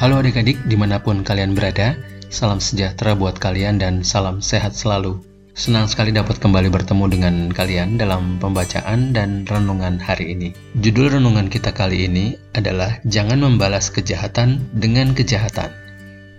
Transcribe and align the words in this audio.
Halo 0.00 0.16
adik-adik 0.24 0.56
di 0.64 0.80
mana 0.80 0.96
pun 0.96 1.20
kalian 1.20 1.52
berada, 1.52 1.92
salam 2.32 2.56
sejahtera 2.56 3.12
buat 3.12 3.36
kalian 3.36 3.84
dan 3.84 4.00
salam 4.00 4.40
sehat 4.40 4.72
selalu. 4.72 5.20
Senang 5.52 5.92
sekali 5.92 6.08
dapat 6.08 6.40
kembali 6.40 6.72
bertemu 6.72 7.04
dengan 7.12 7.34
kalian 7.52 8.00
dalam 8.00 8.40
pembacaan 8.40 9.12
dan 9.12 9.44
renungan 9.44 10.00
hari 10.00 10.32
ini. 10.32 10.56
Judul 10.80 11.20
renungan 11.20 11.52
kita 11.52 11.76
kali 11.76 12.08
ini 12.08 12.32
adalah 12.56 12.96
Jangan 13.04 13.44
Membalas 13.44 13.92
Kejahatan 13.92 14.72
dengan 14.72 15.12
Kejahatan. 15.12 15.68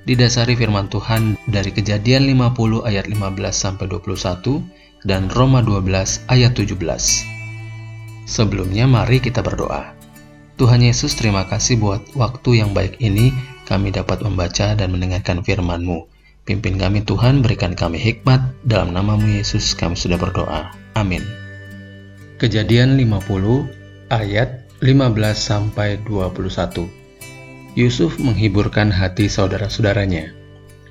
Didasari 0.09 0.57
firman 0.57 0.89
Tuhan 0.89 1.37
dari 1.45 1.69
Kejadian 1.69 2.33
50 2.33 2.89
ayat 2.89 3.05
15 3.05 3.45
sampai 3.53 3.85
21 3.85 5.05
dan 5.05 5.29
Roma 5.37 5.61
12 5.61 5.85
ayat 6.33 6.57
17. 6.57 6.81
Sebelumnya 8.25 8.89
mari 8.89 9.21
kita 9.21 9.45
berdoa. 9.45 10.01
Tuhan 10.61 10.85
Yesus 10.85 11.17
terima 11.17 11.49
kasih 11.49 11.81
buat 11.81 12.01
waktu 12.13 12.61
yang 12.61 12.69
baik 12.77 13.01
ini 13.01 13.33
kami 13.71 13.95
dapat 13.95 14.19
membaca 14.19 14.75
dan 14.75 14.91
mendengarkan 14.91 15.47
firman-Mu. 15.47 16.03
Pimpin 16.43 16.75
kami 16.75 17.07
Tuhan, 17.07 17.39
berikan 17.39 17.71
kami 17.71 17.95
hikmat, 17.95 18.43
dalam 18.67 18.91
namamu 18.91 19.31
Yesus 19.31 19.71
kami 19.71 19.95
sudah 19.95 20.19
berdoa. 20.19 20.75
Amin. 20.99 21.23
Kejadian 22.35 22.99
50 22.99 24.11
ayat 24.11 24.67
15 24.83 25.39
sampai 25.39 26.03
21. 26.03 26.91
Yusuf 27.79 28.19
menghiburkan 28.19 28.91
hati 28.91 29.31
saudara-saudaranya. 29.31 30.35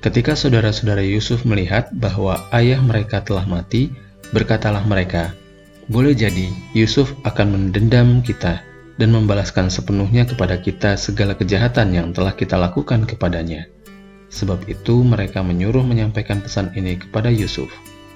Ketika 0.01 0.33
saudara-saudara 0.33 1.05
Yusuf 1.05 1.45
melihat 1.45 1.93
bahwa 1.93 2.49
ayah 2.49 2.81
mereka 2.81 3.21
telah 3.21 3.45
mati, 3.45 3.93
berkatalah 4.33 4.81
mereka, 4.89 5.37
"Boleh 5.85 6.17
jadi 6.17 6.49
Yusuf 6.73 7.13
akan 7.21 7.53
mendendam 7.53 8.25
kita 8.25 8.70
dan 8.99 9.15
membalaskan 9.15 9.71
sepenuhnya 9.71 10.27
kepada 10.27 10.59
kita 10.59 10.99
segala 10.99 11.37
kejahatan 11.37 11.95
yang 11.95 12.07
telah 12.11 12.35
kita 12.35 12.59
lakukan 12.59 13.07
kepadanya. 13.07 13.67
Sebab 14.31 14.67
itu 14.71 15.03
mereka 15.03 15.43
menyuruh 15.43 15.83
menyampaikan 15.83 16.39
pesan 16.39 16.71
ini 16.75 16.99
kepada 16.99 17.27
Yusuf. 17.27 17.71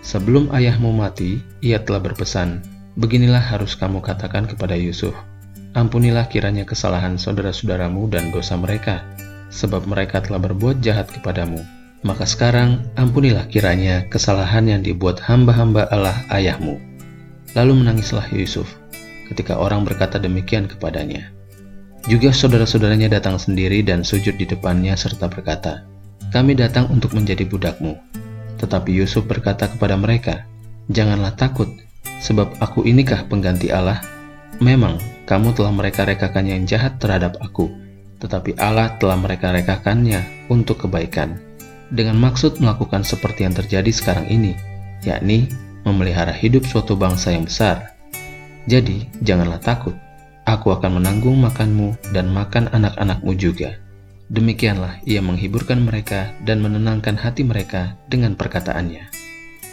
Sebelum 0.05 0.51
ayahmu 0.55 0.95
mati, 0.95 1.43
ia 1.59 1.83
telah 1.83 1.99
berpesan, 1.99 2.63
Beginilah 2.95 3.43
harus 3.43 3.75
kamu 3.75 3.99
katakan 3.99 4.47
kepada 4.47 4.71
Yusuf, 4.79 5.11
Ampunilah 5.75 6.31
kiranya 6.31 6.63
kesalahan 6.63 7.19
saudara-saudaramu 7.19 8.07
dan 8.07 8.31
dosa 8.31 8.55
mereka, 8.55 9.03
sebab 9.51 9.83
mereka 9.83 10.23
telah 10.23 10.39
berbuat 10.39 10.79
jahat 10.79 11.11
kepadamu. 11.11 11.59
Maka 12.07 12.23
sekarang 12.23 12.87
ampunilah 12.95 13.51
kiranya 13.51 14.07
kesalahan 14.07 14.71
yang 14.71 14.79
dibuat 14.79 15.19
hamba-hamba 15.19 15.91
Allah 15.91 16.15
ayahmu. 16.31 16.79
Lalu 17.59 17.83
menangislah 17.83 18.23
Yusuf, 18.31 18.71
ketika 19.27 19.57
orang 19.57 19.83
berkata 19.83 20.21
demikian 20.21 20.69
kepadanya. 20.69 21.33
Juga 22.05 22.29
saudara-saudaranya 22.29 23.09
datang 23.09 23.41
sendiri 23.41 23.81
dan 23.81 24.05
sujud 24.05 24.37
di 24.37 24.45
depannya 24.45 24.93
serta 24.93 25.25
berkata, 25.25 25.89
Kami 26.29 26.53
datang 26.53 26.85
untuk 26.93 27.17
menjadi 27.17 27.45
budakmu. 27.49 27.97
Tetapi 28.61 28.93
Yusuf 28.93 29.25
berkata 29.25 29.65
kepada 29.65 29.97
mereka, 29.97 30.45
Janganlah 30.93 31.33
takut, 31.33 31.65
sebab 32.21 32.61
aku 32.61 32.85
inikah 32.85 33.25
pengganti 33.25 33.73
Allah? 33.73 34.05
Memang, 34.61 35.01
kamu 35.25 35.57
telah 35.57 35.73
mereka-rekakan 35.73 36.45
yang 36.45 36.61
jahat 36.69 37.01
terhadap 37.01 37.41
aku, 37.41 37.73
tetapi 38.21 38.53
Allah 38.61 38.93
telah 39.01 39.17
mereka-rekakannya 39.17 40.47
untuk 40.53 40.85
kebaikan, 40.85 41.41
dengan 41.89 42.21
maksud 42.21 42.61
melakukan 42.61 43.01
seperti 43.01 43.49
yang 43.49 43.57
terjadi 43.57 43.89
sekarang 43.89 44.29
ini, 44.29 44.53
yakni 45.01 45.49
memelihara 45.85 46.33
hidup 46.33 46.65
suatu 46.65 46.93
bangsa 46.93 47.33
yang 47.33 47.49
besar, 47.49 47.94
jadi, 48.65 49.05
janganlah 49.21 49.61
takut. 49.61 49.93
Aku 50.45 50.73
akan 50.73 51.01
menanggung 51.01 51.37
makanmu 51.41 51.97
dan 52.13 52.29
makan 52.29 52.69
anak-anakmu 52.73 53.33
juga. 53.37 53.77
Demikianlah 54.33 55.05
ia 55.05 55.21
menghiburkan 55.21 55.85
mereka 55.85 56.33
dan 56.49 56.61
menenangkan 56.65 57.13
hati 57.13 57.45
mereka 57.45 57.93
dengan 58.09 58.33
perkataannya. 58.33 59.05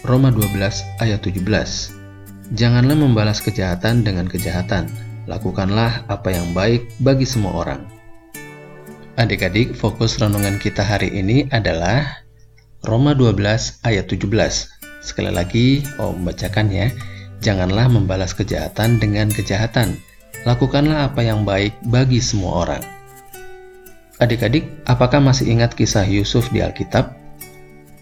Roma 0.04 0.28
12 0.28 1.00
ayat 1.00 1.24
17 1.24 2.02
Janganlah 2.52 2.96
membalas 2.98 3.40
kejahatan 3.40 4.04
dengan 4.04 4.28
kejahatan, 4.28 4.92
lakukanlah 5.24 6.04
apa 6.12 6.28
yang 6.28 6.52
baik 6.52 6.84
bagi 7.00 7.24
semua 7.24 7.64
orang. 7.64 7.80
Adik-adik, 9.16 9.72
fokus 9.72 10.20
renungan 10.20 10.60
kita 10.60 10.84
hari 10.84 11.08
ini 11.16 11.48
adalah 11.48 12.24
Roma 12.84 13.16
12 13.16 13.84
ayat 13.88 14.04
17. 14.04 14.28
Sekali 15.00 15.32
lagi, 15.32 15.80
oh 15.96 16.12
membacakan 16.12 16.68
ya. 16.68 16.92
Janganlah 17.42 17.90
membalas 17.90 18.32
kejahatan 18.38 19.02
dengan 19.02 19.26
kejahatan. 19.26 19.98
Lakukanlah 20.46 21.10
apa 21.10 21.26
yang 21.26 21.42
baik 21.42 21.74
bagi 21.90 22.22
semua 22.22 22.66
orang. 22.66 22.82
Adik-adik, 24.22 24.62
apakah 24.86 25.18
masih 25.18 25.50
ingat 25.50 25.74
kisah 25.74 26.06
Yusuf 26.06 26.46
di 26.54 26.62
Alkitab? 26.62 27.10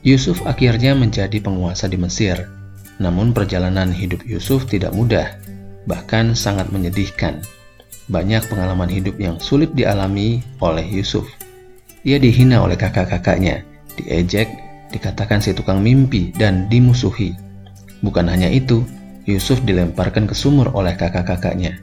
Yusuf 0.04 0.44
akhirnya 0.44 0.92
menjadi 0.92 1.40
penguasa 1.40 1.88
di 1.88 1.96
Mesir. 1.96 2.36
Namun 3.00 3.32
perjalanan 3.32 3.88
hidup 3.88 4.20
Yusuf 4.28 4.68
tidak 4.68 4.92
mudah, 4.92 5.40
bahkan 5.88 6.36
sangat 6.36 6.68
menyedihkan. 6.68 7.40
Banyak 8.12 8.44
pengalaman 8.52 8.92
hidup 8.92 9.16
yang 9.16 9.40
sulit 9.40 9.72
dialami 9.72 10.44
oleh 10.60 10.84
Yusuf. 10.84 11.24
Ia 12.04 12.20
dihina 12.20 12.60
oleh 12.60 12.76
kakak-kakaknya, 12.76 13.64
diejek, 13.96 14.52
dikatakan 14.92 15.40
si 15.40 15.56
tukang 15.56 15.80
mimpi, 15.80 16.28
dan 16.36 16.68
dimusuhi. 16.68 17.32
Bukan 18.04 18.28
hanya 18.28 18.52
itu, 18.52 18.84
Yusuf 19.28 19.60
dilemparkan 19.64 20.24
ke 20.24 20.34
sumur 20.36 20.72
oleh 20.72 20.96
kakak-kakaknya 20.96 21.80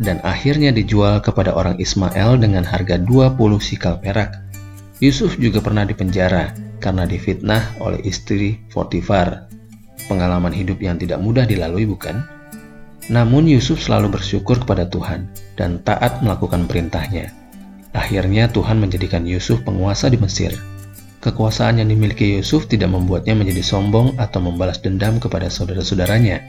dan 0.00 0.18
akhirnya 0.24 0.72
dijual 0.72 1.20
kepada 1.20 1.52
orang 1.52 1.76
Ismail 1.76 2.40
dengan 2.40 2.64
harga 2.64 2.96
20 2.96 3.36
sikal 3.60 4.00
perak. 4.00 4.40
Yusuf 4.98 5.36
juga 5.36 5.60
pernah 5.60 5.84
dipenjara 5.84 6.56
karena 6.80 7.04
difitnah 7.04 7.76
oleh 7.78 8.00
istri 8.08 8.56
Potifar. 8.72 9.46
Pengalaman 10.08 10.50
hidup 10.50 10.80
yang 10.80 10.96
tidak 10.96 11.20
mudah 11.20 11.44
dilalui 11.44 11.84
bukan? 11.84 12.24
Namun 13.12 13.46
Yusuf 13.46 13.84
selalu 13.84 14.16
bersyukur 14.16 14.56
kepada 14.64 14.88
Tuhan 14.88 15.28
dan 15.60 15.84
taat 15.84 16.24
melakukan 16.24 16.64
perintahnya. 16.64 17.30
Akhirnya 17.92 18.48
Tuhan 18.48 18.80
menjadikan 18.80 19.28
Yusuf 19.28 19.60
penguasa 19.62 20.08
di 20.08 20.16
Mesir. 20.16 20.56
Kekuasaan 21.20 21.84
yang 21.84 21.92
dimiliki 21.92 22.40
Yusuf 22.40 22.64
tidak 22.64 22.96
membuatnya 22.96 23.36
menjadi 23.36 23.60
sombong 23.60 24.16
atau 24.16 24.40
membalas 24.40 24.80
dendam 24.80 25.20
kepada 25.20 25.52
saudara-saudaranya, 25.52 26.40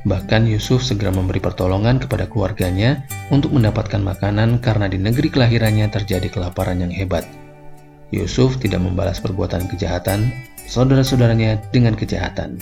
Bahkan 0.00 0.48
Yusuf 0.48 0.80
segera 0.80 1.12
memberi 1.12 1.44
pertolongan 1.44 2.00
kepada 2.00 2.24
keluarganya 2.24 3.04
untuk 3.28 3.52
mendapatkan 3.52 4.00
makanan 4.00 4.64
karena 4.64 4.88
di 4.88 4.96
negeri 4.96 5.28
kelahirannya 5.28 5.92
terjadi 5.92 6.32
kelaparan 6.32 6.80
yang 6.80 6.88
hebat. 6.88 7.28
Yusuf 8.08 8.56
tidak 8.56 8.80
membalas 8.80 9.20
perbuatan 9.20 9.68
kejahatan 9.68 10.32
saudara-saudaranya 10.64 11.60
dengan 11.68 11.92
kejahatan. 11.92 12.56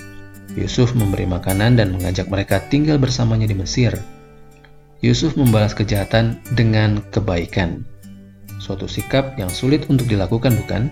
Yusuf 0.59 0.99
memberi 0.99 1.31
makanan 1.31 1.79
dan 1.79 1.95
mengajak 1.95 2.27
mereka 2.27 2.59
tinggal 2.67 2.99
bersamanya 2.99 3.47
di 3.47 3.55
Mesir. 3.55 3.95
Yusuf 4.99 5.39
membalas 5.39 5.79
kejahatan 5.79 6.43
dengan 6.59 6.99
kebaikan. 7.15 7.87
Suatu 8.59 8.91
sikap 8.91 9.39
yang 9.39 9.47
sulit 9.47 9.87
untuk 9.87 10.11
dilakukan 10.11 10.59
bukan? 10.59 10.91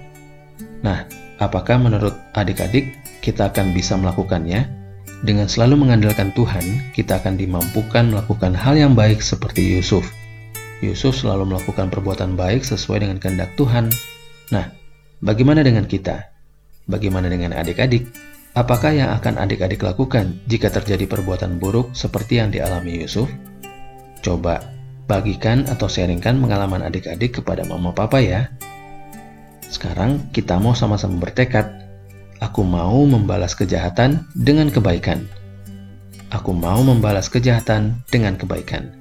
Nah, 0.87 1.11
apakah 1.43 1.83
menurut 1.83 2.15
adik-adik 2.39 2.95
kita 3.19 3.51
akan 3.51 3.75
bisa 3.75 3.99
melakukannya? 3.99 4.86
Dengan 5.27 5.51
selalu 5.51 5.83
mengandalkan 5.83 6.31
Tuhan, 6.39 6.95
kita 6.95 7.19
akan 7.19 7.35
dimampukan 7.35 8.15
melakukan 8.15 8.55
hal 8.55 8.79
yang 8.79 8.95
baik 8.95 9.19
seperti 9.19 9.75
Yusuf. 9.75 10.07
Yusuf 10.79 11.19
selalu 11.19 11.51
melakukan 11.51 11.91
perbuatan 11.91 12.39
baik 12.39 12.63
sesuai 12.63 13.03
dengan 13.03 13.19
kehendak 13.19 13.51
Tuhan. 13.59 13.91
Nah, 14.55 14.71
bagaimana 15.19 15.67
dengan 15.67 15.83
kita? 15.91 16.31
Bagaimana 16.87 17.27
dengan 17.27 17.59
adik-adik? 17.59 18.07
Apakah 18.55 18.95
yang 18.95 19.11
akan 19.19 19.43
adik-adik 19.43 19.83
lakukan 19.83 20.39
jika 20.47 20.71
terjadi 20.71 21.11
perbuatan 21.11 21.59
buruk 21.59 21.91
seperti 21.91 22.39
yang 22.39 22.55
dialami 22.55 23.03
Yusuf? 23.03 23.27
Coba 24.23 24.63
bagikan 25.11 25.67
atau 25.67 25.91
sharingkan 25.91 26.39
pengalaman 26.39 26.87
adik-adik 26.87 27.43
kepada 27.43 27.67
mama 27.67 27.91
papa 27.91 28.23
ya. 28.23 28.47
Sekarang 29.67 30.31
kita 30.31 30.63
mau 30.63 30.79
sama-sama 30.79 31.19
bertekad 31.19 31.86
Aku 32.45 32.61
mau 32.69 33.01
membalas 33.09 33.57
kejahatan 33.57 34.29
dengan 34.37 34.69
kebaikan. 34.69 35.25
Aku 36.29 36.53
mau 36.53 36.85
membalas 36.85 37.33
kejahatan 37.33 38.05
dengan 38.13 38.37
kebaikan. 38.37 38.93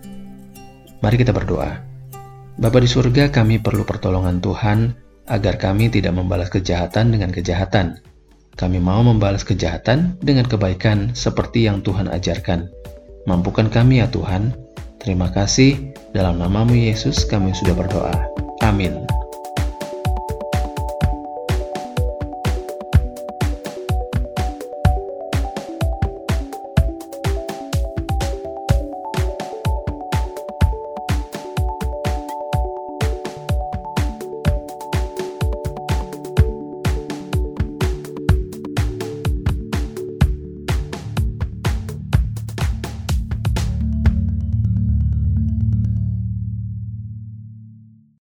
Mari 1.04 1.20
kita 1.20 1.36
berdoa. 1.36 1.84
Bapa 2.56 2.80
di 2.80 2.88
surga, 2.88 3.36
kami 3.36 3.60
perlu 3.60 3.84
pertolongan 3.84 4.40
Tuhan 4.40 4.96
agar 5.28 5.60
kami 5.60 5.92
tidak 5.92 6.16
membalas 6.16 6.48
kejahatan 6.48 7.12
dengan 7.12 7.36
kejahatan. 7.36 8.00
Kami 8.56 8.80
mau 8.80 9.04
membalas 9.04 9.44
kejahatan 9.44 10.16
dengan 10.24 10.48
kebaikan 10.48 11.12
seperti 11.12 11.68
yang 11.68 11.84
Tuhan 11.84 12.08
ajarkan. 12.08 12.72
Mampukan 13.28 13.68
kami 13.68 14.00
ya 14.00 14.08
Tuhan. 14.08 14.56
Terima 15.04 15.28
kasih. 15.28 15.92
Dalam 16.16 16.40
namamu 16.40 16.72
Yesus 16.72 17.28
kami 17.28 17.52
sudah 17.52 17.76
berdoa. 17.76 18.16
Amin. 18.64 19.15